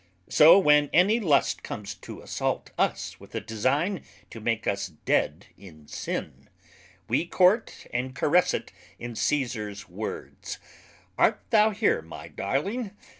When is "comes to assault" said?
1.61-2.71